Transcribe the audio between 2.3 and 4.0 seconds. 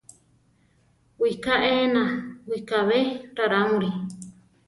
wikábe rarámuri.